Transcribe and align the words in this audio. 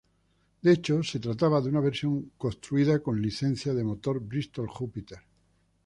De 0.63 0.71
hecho 0.71 1.03
se 1.03 1.19
trataba 1.19 1.61
de 1.61 1.69
una 1.69 1.79
versión 1.79 2.31
construida 2.35 3.03
con 3.03 3.21
licencia 3.21 3.71
de 3.75 3.83
motor 3.83 4.19
Bristol 4.19 4.67
Jupiter. 4.67 5.19